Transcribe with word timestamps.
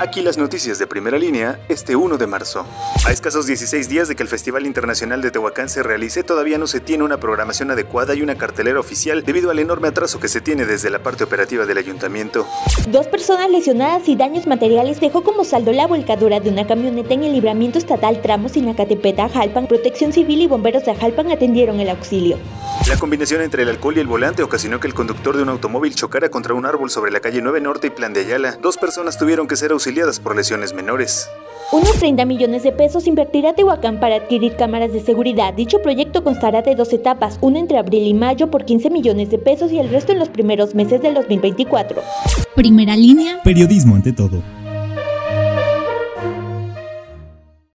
Aquí 0.00 0.22
las 0.22 0.38
noticias 0.38 0.78
de 0.78 0.86
primera 0.86 1.18
línea 1.18 1.58
este 1.68 1.96
1 1.96 2.18
de 2.18 2.26
marzo. 2.28 2.64
A 3.04 3.10
escasos 3.10 3.46
16 3.46 3.88
días 3.88 4.06
de 4.06 4.14
que 4.14 4.22
el 4.22 4.28
Festival 4.28 4.64
Internacional 4.64 5.20
de 5.22 5.32
Tehuacán 5.32 5.68
se 5.68 5.82
realice, 5.82 6.22
todavía 6.22 6.56
no 6.56 6.68
se 6.68 6.78
tiene 6.78 7.02
una 7.02 7.18
programación 7.18 7.72
adecuada 7.72 8.14
y 8.14 8.22
una 8.22 8.36
cartelera 8.36 8.78
oficial 8.78 9.24
debido 9.24 9.50
al 9.50 9.58
enorme 9.58 9.88
atraso 9.88 10.20
que 10.20 10.28
se 10.28 10.40
tiene 10.40 10.66
desde 10.66 10.90
la 10.90 11.00
parte 11.00 11.24
operativa 11.24 11.66
del 11.66 11.78
ayuntamiento. 11.78 12.46
Dos 12.90 13.08
personas 13.08 13.50
lesionadas 13.50 14.08
y 14.08 14.14
daños 14.14 14.46
materiales 14.46 15.00
dejó 15.00 15.24
como 15.24 15.42
saldo 15.42 15.72
la 15.72 15.88
volcadura 15.88 16.38
de 16.38 16.50
una 16.50 16.64
camioneta 16.64 17.14
en 17.14 17.24
el 17.24 17.32
libramiento 17.32 17.78
estatal 17.78 18.22
Tramos 18.22 18.52
Sinacatepeta, 18.52 19.28
Jalpan. 19.28 19.66
Protección 19.66 20.12
Civil 20.12 20.42
y 20.42 20.46
bomberos 20.46 20.84
de 20.84 20.94
Jalpan 20.94 21.32
atendieron 21.32 21.80
el 21.80 21.88
auxilio. 21.88 22.38
La 22.88 22.96
combinación 22.96 23.42
entre 23.42 23.64
el 23.64 23.68
alcohol 23.68 23.98
y 23.98 24.00
el 24.00 24.06
volante 24.06 24.42
ocasionó 24.42 24.80
que 24.80 24.86
el 24.86 24.94
conductor 24.94 25.36
de 25.36 25.42
un 25.42 25.50
automóvil 25.50 25.94
chocara 25.94 26.30
contra 26.30 26.54
un 26.54 26.64
árbol 26.64 26.88
sobre 26.88 27.10
la 27.10 27.20
calle 27.20 27.42
9 27.42 27.60
Norte 27.60 27.88
y 27.88 27.90
Plan 27.90 28.14
de 28.14 28.20
Ayala. 28.20 28.56
Dos 28.62 28.78
personas 28.78 29.18
tuvieron 29.18 29.46
que 29.46 29.56
ser 29.56 29.72
auxiliadas 29.72 30.20
por 30.20 30.34
lesiones 30.34 30.72
menores. 30.72 31.28
Unos 31.70 31.92
30 31.98 32.24
millones 32.24 32.62
de 32.62 32.72
pesos 32.72 33.06
invertirá 33.06 33.52
Tehuacán 33.52 34.00
para 34.00 34.16
adquirir 34.16 34.56
cámaras 34.56 34.90
de 34.94 35.00
seguridad. 35.00 35.52
Dicho 35.52 35.82
proyecto 35.82 36.24
constará 36.24 36.62
de 36.62 36.74
dos 36.74 36.90
etapas, 36.94 37.36
una 37.42 37.58
entre 37.58 37.76
abril 37.76 38.06
y 38.06 38.14
mayo 38.14 38.50
por 38.50 38.64
15 38.64 38.88
millones 38.88 39.28
de 39.28 39.36
pesos 39.36 39.70
y 39.70 39.78
el 39.78 39.90
resto 39.90 40.12
en 40.12 40.18
los 40.18 40.30
primeros 40.30 40.74
meses 40.74 41.02
del 41.02 41.12
2024. 41.12 42.00
Primera 42.54 42.96
línea. 42.96 43.42
Periodismo 43.44 43.96
ante 43.96 44.14
todo. 44.14 44.42